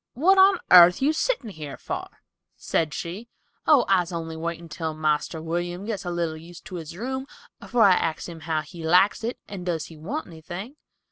[0.15, 2.07] "What on airth you sittin' here for?"
[2.55, 3.29] said she.
[3.67, 7.27] "Oh, I's only waitin' till Marster William gets a little used to his room
[7.61, 10.75] afore I axes him how he likes it and does he want anything."